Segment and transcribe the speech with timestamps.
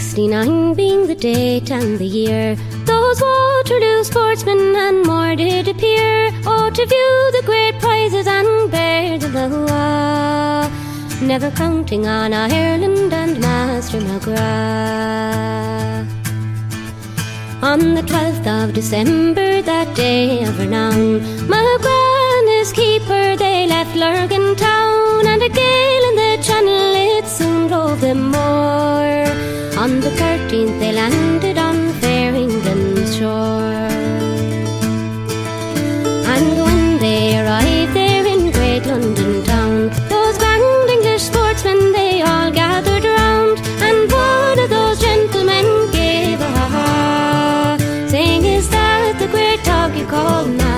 [0.00, 2.56] 69 being the date and the year.
[2.86, 9.18] Those Waterloo sportsmen and more did appear, oh, to view the great prizes and bear
[9.18, 10.70] the loa.
[11.20, 14.38] Never counting on Ireland and Master McGrath.
[17.62, 21.20] On the 12th of December, that day of renown,
[21.52, 27.26] McGrath and his keeper, they left Lurgan town, and a gale in the channel, it
[27.26, 29.29] soon drove them more.
[29.80, 33.88] On the 13th, they landed on fair England's shore.
[36.34, 42.50] And when they arrived there in great London town, those grand English sportsmen, they all
[42.50, 47.78] gathered round, and one of those gentlemen gave a ha-ha,
[48.10, 50.69] saying, is that the great dog you call Master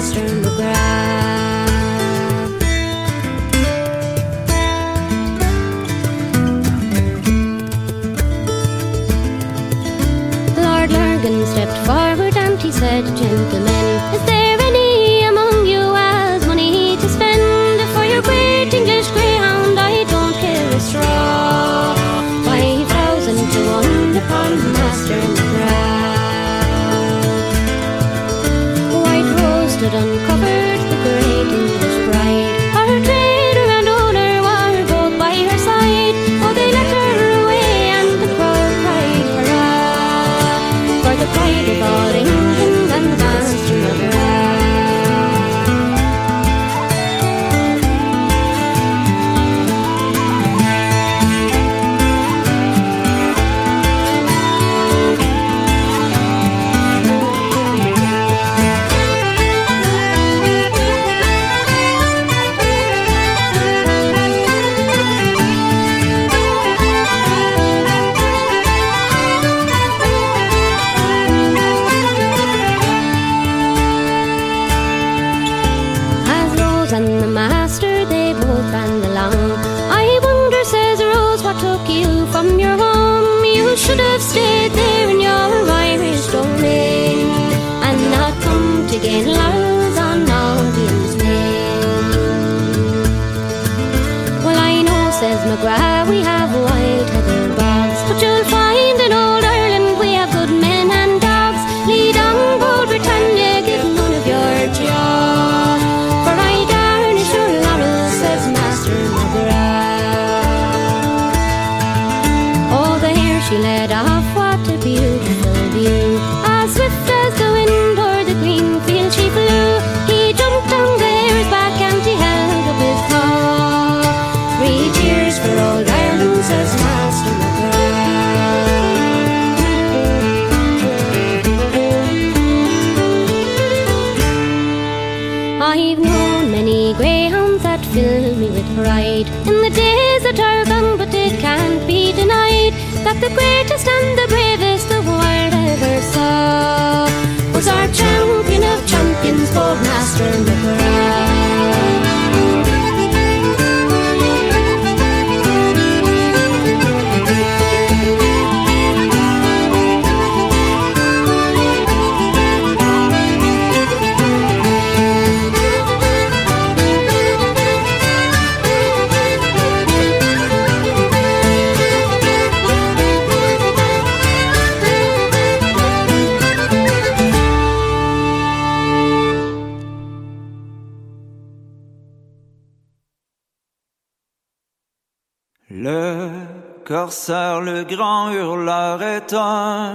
[187.95, 189.93] grand hurleur est un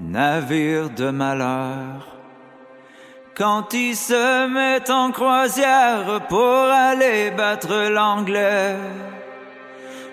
[0.00, 2.06] navire de malheur.
[3.36, 8.74] Quand il se met en croisière pour aller battre l'anglais,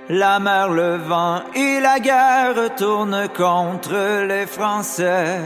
[0.10, 5.40] la mer, le vent et la guerre tournent contre les Français.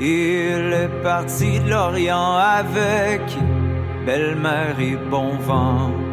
[0.00, 3.22] Il est parti de l'Orient avec
[4.04, 6.07] belle-mère et bon vent.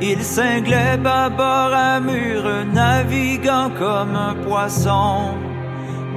[0.00, 5.34] Il cinglait bâbord à mur, naviguant comme un poisson.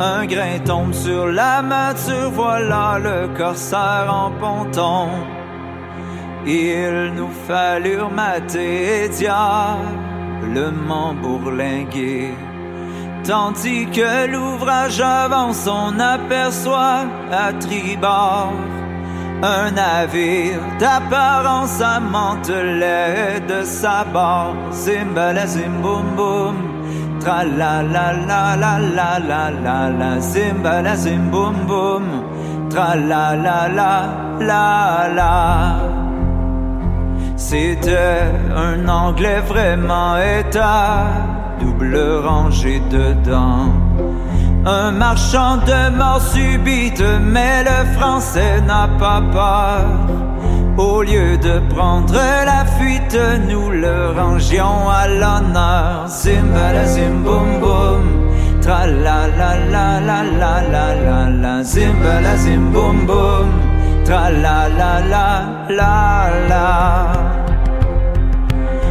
[0.02, 5.08] Un grain tombe sur la mature, voilà le corsaire en ponton.
[6.46, 9.94] Il nous fallut mater et diablement
[11.14, 12.34] bourlinguer.
[13.24, 18.54] Tandis que l'ouvrage avance, on aperçoit à tribord
[19.42, 24.56] un navire d'apparence amantelé de sa barre.
[24.72, 26.56] Zimbala zim boum boum,
[27.22, 27.82] tra la
[35.12, 35.76] la.
[37.36, 41.08] C'était un anglais vraiment état,
[41.60, 43.72] double rangée dedans.
[44.66, 49.86] Un marchand de mort subite, mais le français n'a pas peur.
[50.78, 56.08] Au lieu de prendre la fuite, nous le rangions à l'honneur.
[56.08, 61.64] Zimbala zim boum boum, tra la la la la la la la la.
[61.64, 63.50] Zimbala zim boum boum,
[64.06, 65.28] tra la la la
[65.70, 67.08] la la.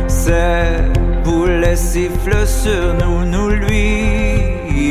[0.06, 0.82] Ces
[1.24, 4.37] boulets sifflent sur nous, nous lui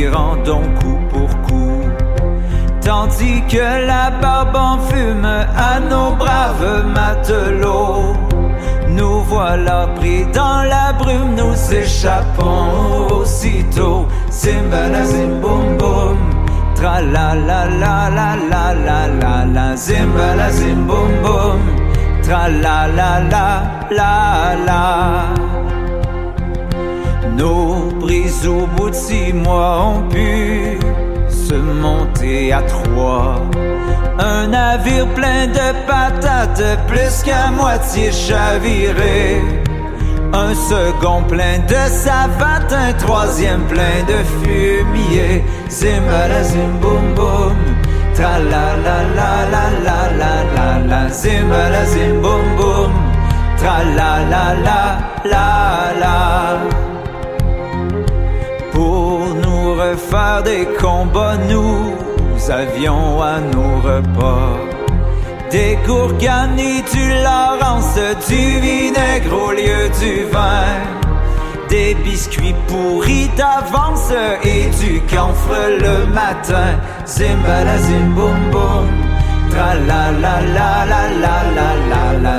[0.09, 1.81] rendons coup pour coup.
[2.81, 8.15] Tandis que la barbe en fume à nos braves matelots.
[8.89, 14.07] Nous voilà pris dans la brume, nous échappons aussitôt.
[14.31, 16.17] Zimbala zim boum boum,
[16.75, 19.75] tra la la la la la la la la.
[19.75, 21.59] Zimbala zim boum boum,
[22.23, 22.47] tra.
[27.37, 30.79] Nos brises au bout de six mois ont pu
[31.29, 33.35] se monter à trois.
[34.17, 39.43] Un navire plein de patates, plus qu'à moitié chaviré.
[40.33, 45.43] Un second plein de savates, un troisième plein de fumier.
[45.69, 47.55] Zimbala zim boum boum,
[48.15, 51.01] tra la la la la la la la la.
[52.23, 52.93] Boum boum,
[53.57, 54.81] tra la la la
[55.23, 56.86] la la.
[59.91, 61.95] Refaire des combats, nous
[62.51, 64.57] avions à nos repas
[65.51, 67.95] des gourganes et du Laurence,
[68.27, 70.75] du vinaigre au lieu du vin,
[71.69, 74.11] des biscuits pourris d'avance
[74.43, 76.71] et du camphre le matin.
[77.05, 78.87] Zimbala zim boum
[79.49, 81.01] tra la la la la
[82.23, 82.37] la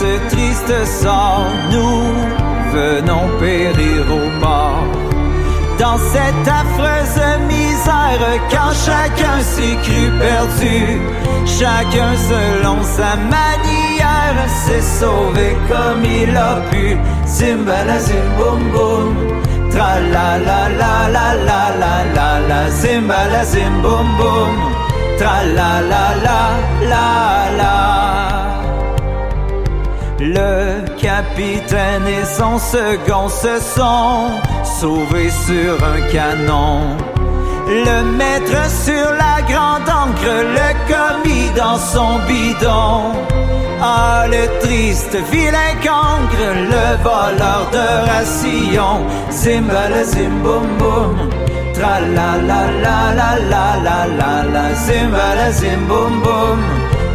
[0.00, 2.02] ce triste sort, nous
[2.72, 4.86] venons périr au bord.
[5.78, 10.78] Dans cette affreuse misère, quand chacun s'est cru perdu,
[11.58, 16.96] chacun selon sa manière s'est sauvé comme il a pu.
[17.26, 19.14] Zimbala zim boum boum,
[19.70, 20.38] la
[27.58, 27.87] la.
[31.38, 34.30] Capitaine et son second se sont
[34.64, 36.96] sauvés sur un canon.
[37.68, 43.12] Le maître sur la grande encre, le commis dans son bidon.
[43.80, 49.06] Ah, le triste vilain cancre, le voleur de ration.
[49.30, 51.30] Zimbala zim boum
[51.74, 54.74] tra la la la la la la la la.
[54.74, 56.60] Zimbala zim boum boum,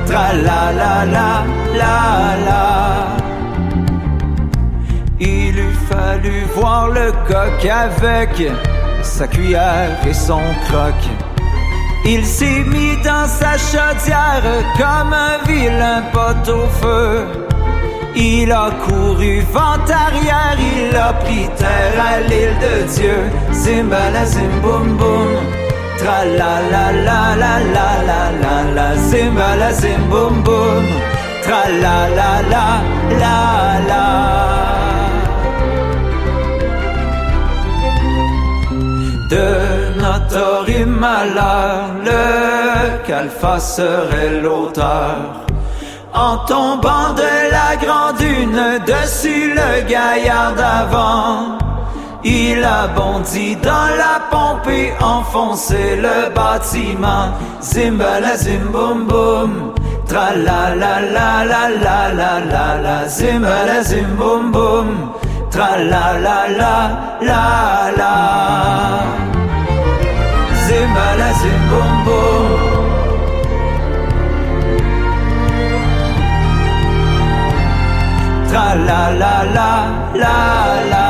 [0.06, 1.44] tra la la la
[1.75, 3.23] la la.
[5.90, 8.42] Fallu voir le coq avec
[9.02, 10.96] sa cuillère et son croc.
[12.06, 14.44] Il s'est mis dans sa chaudière
[14.78, 17.25] comme un vilain pot au feu.
[18.16, 23.32] Il a couru vent arrière, il a pris terre à l'île de Dieu.
[23.52, 25.32] Zimbala zim boum boum,
[25.98, 28.96] tra la la la la la la la la.
[29.10, 30.86] Zimbala zim boum boum,
[31.44, 32.68] tra la la la
[33.20, 34.62] la la.
[39.30, 45.15] De notre malheur, le qu'Alpha serait l'auteur.
[46.13, 51.58] En tombant de la grande dune dessus le gaillard d'avant,
[52.24, 57.34] il a bondi dans la pompe et enfoncé le bâtiment.
[57.62, 59.74] Zimbala zim boum boum,
[60.08, 65.12] tra la la la la la la la la, zimbala zim boum boum,
[65.53, 66.75] tra la la la
[67.22, 68.13] la la.
[71.69, 72.48] Boum boum.
[78.50, 79.69] Tra la la la
[80.22, 80.38] la
[80.91, 81.02] la.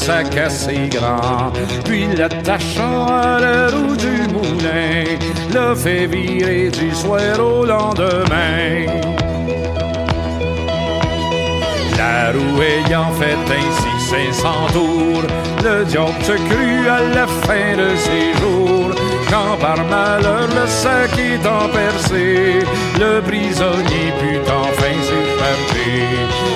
[0.00, 1.52] Sac assez grand,
[1.84, 5.04] puis l'attachant à la roue du moulin,
[5.54, 8.86] le fait virer du soir au lendemain.
[11.98, 13.92] La roue ayant fait ainsi
[14.32, 15.26] 500 tours,
[15.62, 18.92] le diable se crut à la fin de ses jours.
[19.30, 22.60] Quand par malheur le sac étant percé,
[22.98, 26.02] le prisonnier put enfin s'échapper.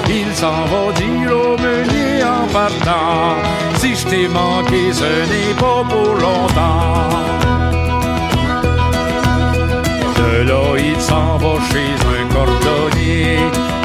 [0.08, 3.36] Il s'en va dire au meunier en partant,
[3.76, 7.08] si je t'ai manqué, ce n'est pas pour longtemps.
[10.16, 13.38] De là, il s'en va chez un cordonnier.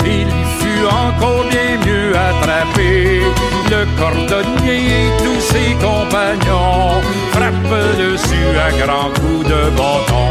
[0.05, 3.21] Il y fut encore bien mieux attrapé.
[3.69, 10.29] Le cordonnier et tous ses compagnons frappent dessus à grands coups de bâton.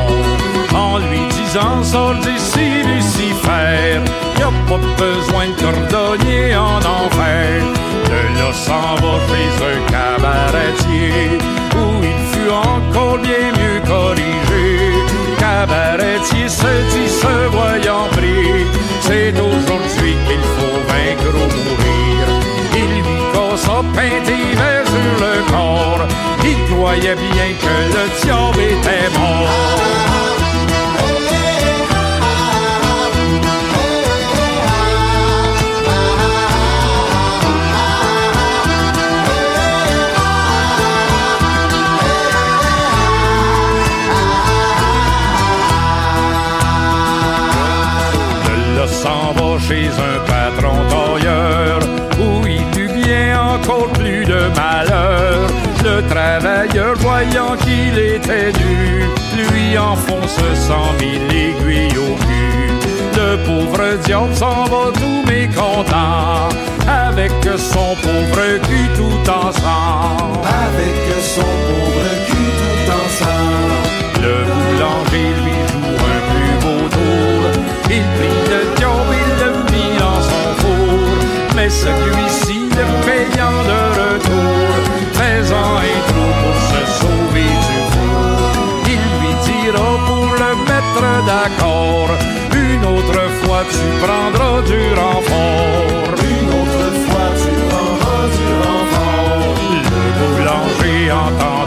[0.75, 4.01] En lui disant, sors d'ici, Lucifer,
[4.39, 7.63] y a pas besoin de cordonnier en enfer.
[8.53, 9.15] S'en va
[9.73, 11.39] un cabaretier,
[11.77, 14.39] où il fut encore bien mieux corrigé
[15.39, 18.67] cabaretier se dit se voyant pris.
[19.01, 22.25] C'est aujourd'hui qu'il faut vaincre ou mourir.
[22.83, 26.07] Il lui causa pain d'hiver sur le corps.
[26.45, 30.08] Il croyait bien que le diable était mort.
[49.69, 51.79] Chez un patron tailleur
[52.19, 55.47] où il eut bien encore plus de malheur.
[55.85, 59.05] Le travailleur voyant qu'il était nu,
[59.37, 62.73] lui enfonce cent mille aiguilles au cul.
[63.21, 66.49] Le pauvre diable s'en va tout mécontent
[66.89, 70.39] avec son pauvre cul tout ensemble.
[70.65, 70.97] Avec
[71.35, 73.89] son pauvre cul tout ensemble.
[74.25, 77.63] Le boulanger lui joue un plus beau tour.
[77.91, 78.78] Il prit le
[81.71, 84.69] Celui-ci, le payant de retour,
[85.13, 88.39] faisant un trou pour se sauver du four.
[88.87, 92.11] Il lui dira pour le mettre d'accord.
[92.55, 96.15] Une autre fois tu prendras du renfort.
[96.33, 99.55] Une autre fois tu prendras du renfort.
[99.93, 101.58] Le boulanger entendant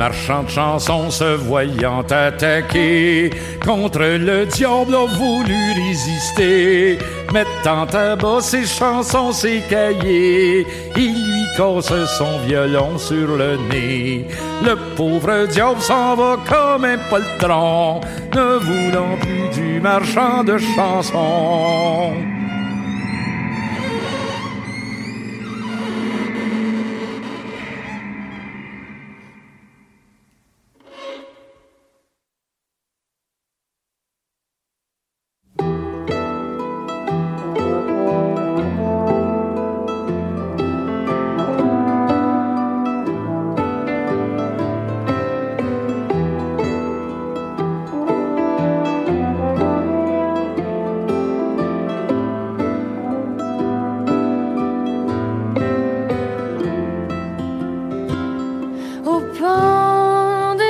[0.00, 3.28] Marchand de chansons se voyant attaqué
[3.62, 6.96] contre le diable a voulu résister.
[7.34, 14.24] Mettant à bas ses chansons, ses cahiers, il lui casse son violon sur le nez.
[14.64, 18.00] Le pauvre diable s'en va comme un poltron,
[18.34, 22.29] ne voulant plus du marchand de chansons.
[59.40, 60.64] pendulance.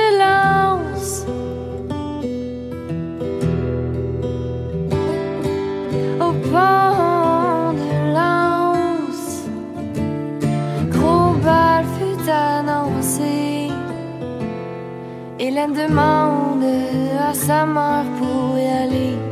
[6.25, 7.75] Au pendulance,
[10.89, 13.69] gros bal fut annoncé.
[15.39, 16.63] Hélène demande
[17.29, 19.30] à sa mère pour y aller.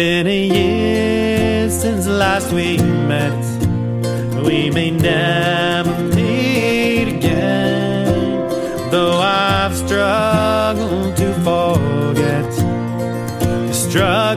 [0.00, 2.78] been a year since last we
[3.12, 3.44] met.
[4.46, 8.48] We may never meet again,
[8.90, 12.50] though I've struggled to forget.
[13.74, 14.29] Struggle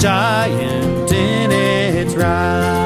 [0.00, 2.79] giant in its right.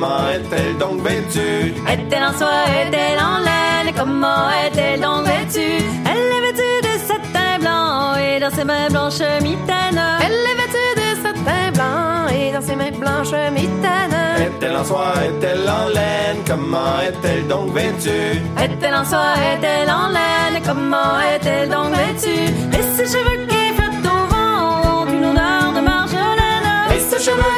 [0.00, 1.74] Comment est-elle donc vêtue?
[1.88, 3.92] Est-elle en soie, est-elle en laine?
[3.96, 5.82] Comment est-elle donc vêtue?
[6.06, 10.00] Elle est vêtue de satin blanc Et dans ses mains blanches mitaines.
[10.22, 14.14] Elle est vêtue de satin blanc Et dans ses mains blanches mitaines.
[14.38, 16.44] Est-elle en soie, est-elle en laine?
[16.46, 18.38] Comment est-elle donc vêtue?
[18.56, 20.62] Est-elle en soie, est-elle en laine?
[20.64, 22.52] Comment est-elle donc vêtue?
[22.78, 26.94] Et ses cheveux qui flottent au vent Ont une odeur de marjolaine.
[26.96, 27.57] Et ses cheveux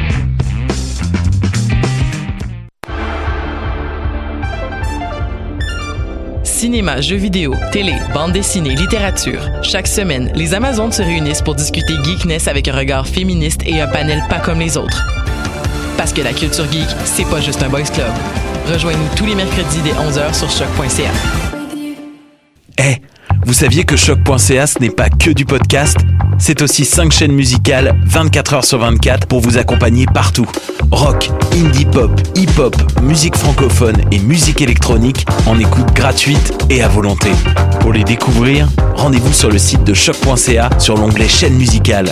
[6.61, 9.41] Cinéma, jeux vidéo, télé, bande dessinée, littérature.
[9.63, 13.87] Chaque semaine, les Amazones se réunissent pour discuter geekness avec un regard féministe et un
[13.87, 15.03] panel pas comme les autres.
[15.97, 18.13] Parce que la culture geek, c'est pas juste un boys club.
[18.71, 21.09] Rejoignez-nous tous les mercredis dès 11h sur choc.ca.
[22.77, 22.97] Eh,
[23.43, 25.97] vous saviez que choc.ca ce n'est pas que du podcast?
[26.41, 30.47] C'est aussi 5 chaînes musicales 24 heures sur 24 pour vous accompagner partout.
[30.89, 37.29] Rock, indie pop, hip-hop, musique francophone et musique électronique en écoute gratuite et à volonté.
[37.79, 42.11] Pour les découvrir, rendez-vous sur le site de choc.ca sur l'onglet chaîne musicale.